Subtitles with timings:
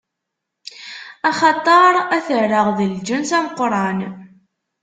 [1.29, 3.99] Axaṭer ad t-rreɣ d lǧens ameqran.